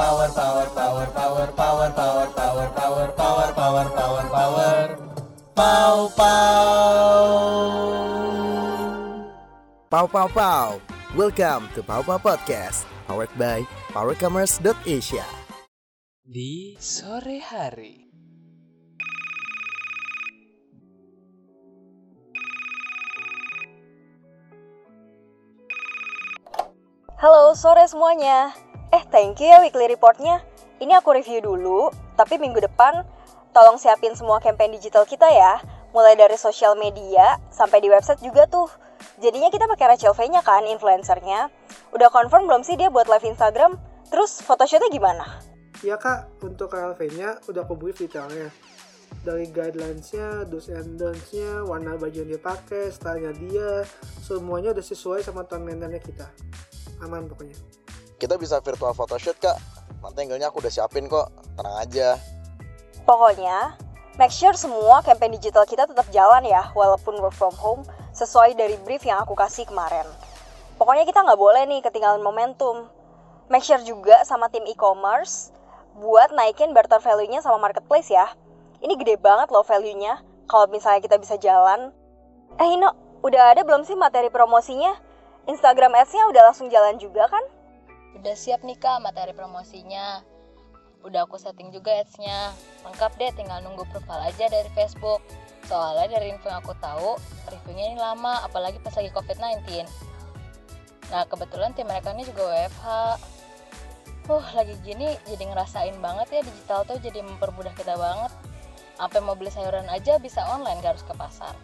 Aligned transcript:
power, 0.00 0.32
power, 0.32 0.64
power, 0.72 1.06
power, 1.12 1.46
power, 1.52 1.88
power, 1.92 2.32
power, 2.32 2.66
power, 2.72 3.06
power, 3.20 3.52
power, 3.52 3.84
power, 3.92 4.24
power, 4.32 4.96
pow, 5.52 6.08
pow. 6.16 7.20
Pow 9.92 10.06
Pow 10.08 10.28
Pow. 10.32 10.80
Welcome 11.12 11.68
to 11.76 11.84
Pow 11.84 12.00
Pow 12.00 12.16
Podcast, 12.16 12.88
powered 13.04 13.28
by 13.36 13.68
powercommerce.asia. 13.92 15.28
Di 16.24 16.80
sore 16.80 17.44
hari. 17.44 18.08
Halo, 27.20 27.52
sore 27.52 27.84
semuanya. 27.84 28.69
Eh, 28.90 29.02
thank 29.14 29.38
you 29.38 29.46
ya 29.46 29.62
weekly 29.62 29.86
reportnya. 29.86 30.42
Ini 30.82 30.98
aku 30.98 31.14
review 31.14 31.38
dulu, 31.38 31.94
tapi 32.18 32.42
minggu 32.42 32.58
depan 32.58 33.06
tolong 33.54 33.78
siapin 33.78 34.18
semua 34.18 34.42
campaign 34.42 34.74
digital 34.74 35.06
kita 35.06 35.30
ya. 35.30 35.62
Mulai 35.94 36.18
dari 36.18 36.34
sosial 36.34 36.74
media 36.74 37.38
sampai 37.54 37.78
di 37.78 37.86
website 37.86 38.18
juga 38.18 38.50
tuh. 38.50 38.66
Jadinya 39.22 39.46
kita 39.46 39.70
pakai 39.70 39.94
Rachel 39.94 40.10
V-nya 40.10 40.42
kan, 40.42 40.66
influencernya. 40.66 41.54
Udah 41.94 42.10
confirm 42.10 42.50
belum 42.50 42.66
sih 42.66 42.74
dia 42.74 42.90
buat 42.90 43.06
live 43.06 43.30
Instagram? 43.30 43.78
Terus 44.10 44.42
photoshootnya 44.42 44.90
gimana? 44.90 45.38
Ya 45.86 45.94
kak, 45.94 46.42
untuk 46.42 46.74
KLV-nya 46.74 47.46
udah 47.46 47.62
aku 47.62 47.78
brief 47.78 48.02
detailnya. 48.02 48.50
Dari 49.22 49.46
guidelines-nya, 49.50 50.50
do's 50.50 50.66
and 50.66 50.98
don'ts-nya, 50.98 51.62
warna 51.62 51.94
baju 51.94 52.14
yang 52.14 52.30
dia 52.30 52.42
pakai, 52.42 52.90
stylenya 52.90 53.32
dia, 53.38 53.70
semuanya 54.22 54.74
udah 54.74 54.82
sesuai 54.82 55.22
sama 55.22 55.46
timeline 55.46 55.98
kita. 56.02 56.26
Aman 57.02 57.26
pokoknya. 57.30 57.54
Kita 58.20 58.36
bisa 58.36 58.60
virtual 58.60 58.92
photoshoot 58.92 59.40
kak. 59.40 59.56
Nanti 60.04 60.28
angle-nya 60.28 60.52
aku 60.52 60.60
udah 60.60 60.68
siapin 60.68 61.08
kok. 61.08 61.32
Tenang 61.56 61.76
aja. 61.80 62.20
Pokoknya, 63.08 63.80
make 64.20 64.28
sure 64.28 64.52
semua 64.52 65.00
campaign 65.00 65.40
digital 65.40 65.64
kita 65.64 65.88
tetap 65.88 66.04
jalan 66.12 66.44
ya, 66.44 66.68
walaupun 66.76 67.16
work 67.16 67.32
from 67.32 67.56
home, 67.56 67.80
sesuai 68.12 68.60
dari 68.60 68.76
brief 68.84 69.08
yang 69.08 69.24
aku 69.24 69.32
kasih 69.32 69.64
kemarin. 69.64 70.04
Pokoknya 70.76 71.08
kita 71.08 71.24
nggak 71.24 71.40
boleh 71.40 71.64
nih 71.64 71.80
ketinggalan 71.80 72.20
momentum. 72.20 72.92
Make 73.48 73.64
sure 73.64 73.80
juga 73.80 74.20
sama 74.28 74.52
tim 74.52 74.68
e-commerce 74.68 75.48
buat 75.96 76.28
naikin 76.36 76.76
barter 76.76 77.00
value-nya 77.00 77.40
sama 77.40 77.56
marketplace 77.56 78.12
ya. 78.12 78.28
Ini 78.84 79.00
gede 79.00 79.16
banget 79.16 79.48
loh 79.48 79.64
value-nya 79.64 80.20
kalau 80.44 80.68
misalnya 80.68 81.00
kita 81.00 81.16
bisa 81.16 81.40
jalan. 81.40 81.88
Eh 82.60 82.68
Ino, 82.68 82.92
udah 83.24 83.56
ada 83.56 83.64
belum 83.64 83.88
sih 83.88 83.96
materi 83.96 84.28
promosinya? 84.28 84.92
Instagram 85.48 85.96
Ads-nya 85.96 86.28
udah 86.28 86.52
langsung 86.52 86.68
jalan 86.68 87.00
juga 87.00 87.26
kan? 87.26 87.42
Udah 88.18 88.34
siap 88.34 88.66
nih 88.66 88.78
kak 88.78 89.04
materi 89.04 89.30
promosinya. 89.30 90.24
Udah 91.06 91.24
aku 91.24 91.40
setting 91.40 91.72
juga 91.72 92.02
ads-nya. 92.02 92.52
Lengkap 92.84 93.16
deh 93.16 93.30
tinggal 93.32 93.62
nunggu 93.64 93.86
profile 93.88 94.26
aja 94.26 94.50
dari 94.50 94.68
Facebook. 94.74 95.22
Soalnya 95.64 96.18
dari 96.18 96.34
info 96.34 96.50
yang 96.50 96.60
aku 96.60 96.74
tahu, 96.82 97.14
reviewnya 97.46 97.94
ini 97.94 97.98
lama, 98.00 98.42
apalagi 98.42 98.82
pas 98.82 98.92
lagi 98.98 99.08
COVID-19. 99.14 99.86
Nah 101.10 101.22
kebetulan 101.26 101.74
tim 101.74 101.86
mereka 101.86 102.10
ini 102.14 102.26
juga 102.26 102.50
WFH. 102.50 102.86
Huh, 104.30 104.46
lagi 104.54 104.78
gini 104.86 105.18
jadi 105.26 105.42
ngerasain 105.50 105.98
banget 105.98 106.28
ya 106.30 106.40
digital 106.46 106.86
tuh 106.86 106.98
jadi 107.02 107.22
mempermudah 107.22 107.74
kita 107.74 107.98
banget. 107.98 108.30
Sampai 108.94 109.18
mau 109.24 109.34
beli 109.34 109.48
sayuran 109.50 109.88
aja 109.88 110.20
bisa 110.20 110.44
online 110.44 110.78
gak 110.84 110.94
harus 110.94 111.04
ke 111.08 111.14
pasar. 111.16 111.54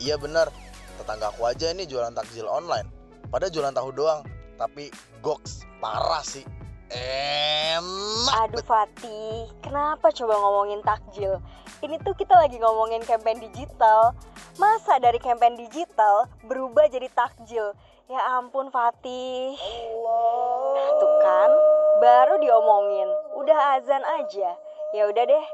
Iya 0.00 0.18
bener. 0.18 0.50
Tetangga 0.98 1.30
aku 1.30 1.46
aja 1.46 1.70
ini 1.70 1.86
jualan 1.86 2.10
takjil 2.16 2.48
online. 2.48 2.88
Pada 3.30 3.46
jualan 3.52 3.70
tahu 3.70 3.92
doang. 3.94 4.24
Tapi 4.62 4.94
goks. 5.18 5.66
Parah 5.82 6.22
sih. 6.22 6.46
Enak. 6.92 8.36
Aduh 8.46 8.62
Fatih, 8.68 9.48
kenapa 9.64 10.12
coba 10.12 10.36
ngomongin 10.36 10.84
takjil? 10.84 11.40
Ini 11.80 11.96
tuh 12.04 12.12
kita 12.14 12.36
lagi 12.36 12.60
ngomongin 12.60 13.00
campaign 13.02 13.40
digital. 13.42 14.12
Masa 14.60 15.00
dari 15.00 15.16
campaign 15.16 15.56
digital 15.56 16.28
berubah 16.44 16.86
jadi 16.92 17.08
takjil? 17.16 17.72
Ya 18.12 18.20
ampun 18.36 18.68
Fatih. 18.68 19.56
Nah, 20.04 20.88
tuh 21.00 21.12
kan, 21.24 21.50
baru 22.04 22.36
diomongin. 22.44 23.08
Udah 23.40 23.80
azan 23.80 24.04
aja. 24.04 24.52
Ya 24.92 25.02
udah 25.08 25.24
deh. 25.24 25.46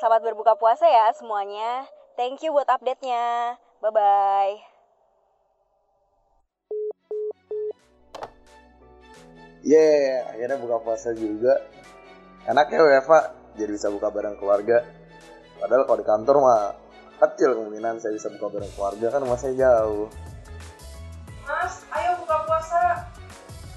Selamat 0.00 0.24
berbuka 0.32 0.56
puasa 0.56 0.88
ya 0.88 1.12
semuanya. 1.12 1.84
Thank 2.16 2.40
you 2.40 2.56
buat 2.56 2.72
update-nya. 2.72 3.60
Bye-bye. 3.84 4.69
Yeay, 9.70 10.26
akhirnya 10.26 10.58
buka 10.58 10.82
puasa 10.82 11.14
juga. 11.14 11.62
Enak 12.42 12.74
ya 12.74 12.82
WFA, 12.82 13.54
jadi 13.54 13.70
bisa 13.70 13.86
buka 13.86 14.10
bareng 14.10 14.34
keluarga. 14.34 14.82
Padahal 15.62 15.86
kalau 15.86 15.98
di 16.02 16.06
kantor 16.10 16.36
mah 16.42 16.74
kecil 17.22 17.54
kemungkinan 17.54 18.02
saya 18.02 18.10
bisa 18.10 18.34
buka 18.34 18.50
bareng 18.50 18.72
keluarga 18.74 19.06
kan 19.14 19.22
masih 19.22 19.54
jauh. 19.54 20.10
Mas, 21.46 21.86
ayo 21.94 22.18
buka 22.18 22.36
puasa. 22.50 22.82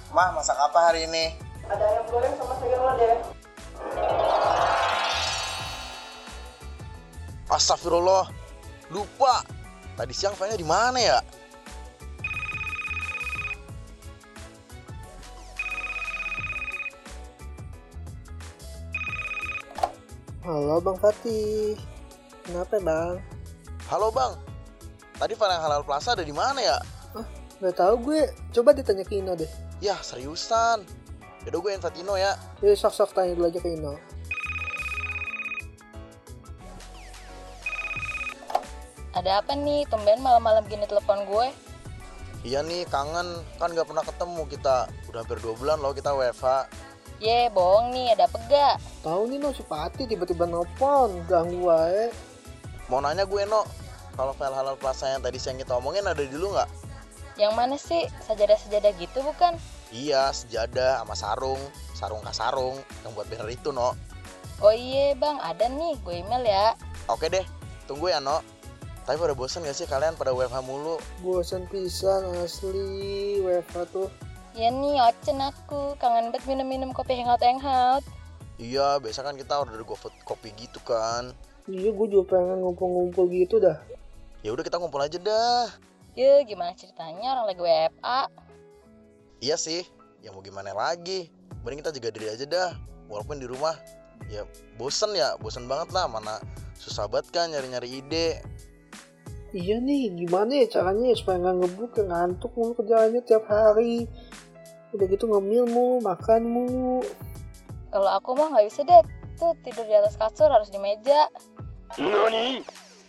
Mah, 0.10 0.34
masak 0.34 0.58
apa 0.58 0.80
hari 0.82 1.06
ini? 1.06 1.38
Ada 1.70 1.86
ayam 1.86 2.06
goreng 2.10 2.34
sama 2.42 2.54
sayur 2.58 2.82
lodeh. 2.82 3.16
Astagfirullah, 7.54 8.26
lupa. 8.90 9.46
Tadi 9.94 10.14
siang 10.18 10.34
filenya 10.34 10.58
di 10.58 10.66
mana 10.66 10.98
ya? 10.98 11.22
Halo 20.44 20.84
Bang 20.84 21.00
Fatih. 21.00 21.80
Kenapa 22.44 22.76
Bang? 22.84 23.24
Halo 23.88 24.12
bang, 24.12 24.36
tadi 25.16 25.40
file 25.40 25.56
yang 25.56 25.64
halal 25.64 25.88
plaza 25.88 26.20
ada 26.20 26.24
di 26.28 26.36
mana 26.36 26.60
ya? 26.60 26.78
Gak 27.64 27.80
tahu 27.80 28.12
gue. 28.12 28.28
Coba 28.52 28.76
ditanya 28.76 29.08
ke 29.08 29.24
Ino 29.24 29.40
deh. 29.40 29.48
Ya 29.80 29.96
seriusan. 30.04 30.84
Yaudah 31.48 31.60
gue 31.64 31.72
invite 31.80 31.96
Ino 31.96 32.20
ya. 32.20 32.36
Jadi 32.60 32.76
sok-sok 32.76 33.16
tanya 33.16 33.40
dulu 33.40 33.48
aja 33.48 33.60
ke 33.64 33.70
Ino. 33.72 33.96
Ada 39.16 39.40
apa 39.40 39.56
nih? 39.56 39.88
Tumben 39.88 40.20
malam-malam 40.20 40.68
gini 40.68 40.84
telepon 40.84 41.24
gue. 41.24 41.56
Iya 42.44 42.68
nih 42.68 42.84
kangen, 42.92 43.48
kan 43.56 43.72
gak 43.72 43.88
pernah 43.88 44.04
ketemu 44.04 44.44
kita. 44.52 44.92
Udah 45.08 45.24
hampir 45.24 45.40
dua 45.40 45.56
bulan 45.56 45.80
loh 45.80 45.96
kita 45.96 46.12
WFH. 46.12 46.68
Ye, 47.24 47.48
bohong 47.48 47.96
nih, 47.96 48.20
ada 48.20 48.28
apa 48.28 48.36
gak? 48.52 48.76
Tahu 49.04 49.28
nih 49.28 49.38
no 49.44 49.52
si 49.52 49.68
Fatih 49.68 50.08
tiba-tiba 50.08 50.48
nelpon 50.48 51.28
ganggu 51.28 51.68
wae. 51.68 52.08
Mau 52.88 53.04
nanya 53.04 53.28
gue 53.28 53.44
No, 53.44 53.68
kalau 54.16 54.32
file 54.32 54.56
halal 54.56 54.80
plaza 54.80 55.12
yang 55.12 55.20
tadi 55.20 55.36
siang 55.36 55.60
kita 55.60 55.76
omongin 55.76 56.08
ada 56.08 56.24
dulu 56.24 56.56
nggak? 56.56 56.72
Yang 57.36 57.54
mana 57.54 57.76
sih? 57.76 58.08
Sajadah-sajadah 58.24 58.96
gitu 58.96 59.20
bukan? 59.28 59.60
Iya, 59.92 60.32
sejadah 60.32 61.04
sama 61.04 61.16
sarung, 61.20 61.62
sarung 61.92 62.24
kasarung 62.24 62.80
yang 63.04 63.12
buat 63.12 63.28
banner 63.28 63.52
itu 63.52 63.76
No. 63.76 63.92
Oh 64.64 64.72
iya 64.72 65.12
bang, 65.20 65.36
ada 65.44 65.68
nih, 65.68 66.00
gue 66.00 66.24
email 66.24 66.44
ya. 66.48 66.68
Oke 67.12 67.28
deh, 67.28 67.44
tunggu 67.92 68.08
ya 68.08 68.24
No. 68.24 68.40
Tapi 69.04 69.20
pada 69.20 69.36
bosen 69.36 69.68
gak 69.68 69.76
sih 69.76 69.84
kalian 69.84 70.16
pada 70.16 70.32
WFH 70.32 70.64
mulu? 70.64 70.96
Bosan 71.20 71.68
pisan 71.68 72.24
asli 72.40 73.44
WFH 73.44 73.76
tuh. 73.92 74.08
Ya 74.56 74.72
nih, 74.72 75.04
ocen 75.04 75.44
aku, 75.44 76.00
kangen 76.00 76.32
banget 76.32 76.48
minum-minum 76.48 76.96
kopi 76.96 77.20
hangout-hangout. 77.20 78.06
Iya, 78.62 79.02
biasa 79.02 79.26
kan 79.26 79.34
kita 79.34 79.58
order 79.58 79.82
GoFood 79.82 80.14
kopi 80.24 80.54
gitu 80.54 80.78
kan. 80.86 81.34
Iya 81.66 81.90
gue 81.96 82.08
juga 82.12 82.38
pengen 82.38 82.62
ngumpul-ngumpul 82.62 83.26
gitu 83.32 83.58
dah. 83.58 83.80
Ya 84.44 84.52
udah 84.52 84.62
kita 84.62 84.78
ngumpul 84.78 85.00
aja 85.00 85.18
dah. 85.18 85.72
Ya, 86.14 86.46
gimana 86.46 86.78
ceritanya 86.78 87.40
orang 87.40 87.46
lagi 87.50 87.62
WFA? 87.64 88.22
Iya 89.42 89.56
sih, 89.58 89.82
ya 90.22 90.30
mau 90.30 90.46
gimana 90.46 90.70
lagi. 90.76 91.34
Mending 91.66 91.82
kita 91.82 91.96
jaga 91.98 92.10
diri 92.14 92.28
aja 92.30 92.46
dah. 92.46 92.72
Walaupun 93.10 93.42
di 93.42 93.50
rumah, 93.50 93.74
ya 94.30 94.46
bosen 94.78 95.18
ya, 95.18 95.34
bosen 95.42 95.66
banget 95.66 95.90
lah. 95.96 96.06
Mana 96.06 96.38
susah 96.78 97.10
banget 97.10 97.34
kan 97.34 97.50
nyari-nyari 97.50 98.04
ide. 98.04 98.44
Iya 99.54 99.82
nih, 99.82 100.14
gimana 100.14 100.62
ya 100.62 100.66
caranya 100.70 101.10
ya 101.10 101.18
supaya 101.18 101.38
nggak 101.42 101.56
ngebuk, 101.64 101.92
nggak 101.98 102.10
ngantuk 102.10 102.52
mulu 102.54 102.74
kerjaannya 102.78 103.22
tiap 103.26 103.50
hari. 103.50 104.06
Udah 104.94 105.06
gitu 105.10 105.26
ngemil 105.26 105.66
mulu, 105.66 105.98
makan 106.06 106.42
mulu. 106.46 107.02
Kalau 107.94 108.10
aku 108.10 108.34
mah 108.34 108.50
nggak 108.58 108.66
bisa 108.74 108.82
deh, 108.82 109.06
tuh 109.38 109.54
tidur 109.62 109.86
di 109.86 109.94
atas 109.94 110.18
kasur 110.18 110.50
harus 110.50 110.74
di 110.74 110.82
meja. 110.82 111.30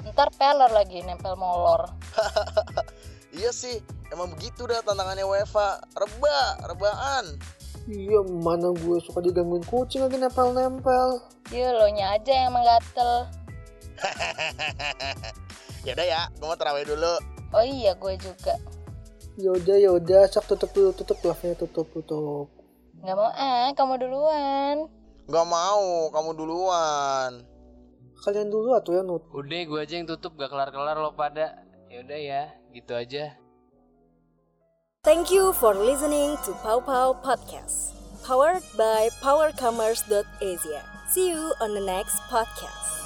Ntar 0.04 0.28
peler 0.36 0.68
lagi, 0.68 1.00
nempel 1.00 1.34
molor. 1.40 1.88
Iya 3.34 3.50
sih, 3.50 3.82
emang 4.14 4.30
begitu 4.38 4.62
dah 4.62 4.78
tantangannya 4.86 5.26
WFA. 5.26 5.82
Reba, 5.98 6.54
rebaan. 6.70 7.34
Iya, 7.90 8.22
mana 8.22 8.70
gue 8.70 9.02
suka 9.02 9.18
digangguin 9.18 9.66
kucing 9.66 10.06
lagi 10.06 10.22
nempel-nempel. 10.22 11.18
Ya, 11.50 11.74
lo 11.74 11.90
nya 11.90 12.14
aja 12.14 12.30
yang 12.30 12.54
menggatel. 12.54 13.26
Yaudah 15.90 16.06
ya, 16.06 16.30
gue 16.30 16.46
mau 16.46 16.54
terawih 16.54 16.86
dulu. 16.86 17.18
Oh 17.50 17.66
iya, 17.66 17.98
gue 17.98 18.14
juga. 18.22 18.54
Yaudah, 19.34 19.82
yaudah, 19.82 20.30
sak 20.30 20.46
tutup 20.46 20.70
dulu, 20.70 20.94
tutup 20.94 21.18
live-nya, 21.26 21.58
tutup, 21.58 21.90
tutup. 21.90 22.53
Nggak 23.04 23.16
mau 23.20 23.28
ah, 23.28 23.68
kamu 23.76 23.94
duluan. 24.00 24.76
Gak 25.24 25.48
mau, 25.48 26.12
kamu 26.12 26.30
duluan. 26.36 27.48
Kalian 28.24 28.48
dulu 28.52 28.76
atuh 28.76 29.00
ya 29.00 29.02
Nut. 29.04 29.24
Udah 29.32 29.60
gue 29.64 29.80
aja 29.80 29.96
yang 29.96 30.08
tutup 30.08 30.36
gak 30.36 30.52
kelar-kelar 30.52 31.00
lo 31.00 31.16
pada. 31.16 31.64
Yaudah 31.88 32.20
ya, 32.20 32.42
gitu 32.72 32.92
aja. 32.92 33.36
Thank 35.04 35.28
you 35.28 35.52
for 35.56 35.76
listening 35.76 36.40
to 36.48 36.56
Pau 36.64 36.80
Pau 36.80 37.12
Podcast, 37.12 37.92
powered 38.24 38.64
by 38.76 39.12
powercommerce.asia. 39.20 40.80
See 41.12 41.28
you 41.28 41.52
on 41.60 41.76
the 41.76 41.84
next 41.84 42.16
podcast. 42.32 43.03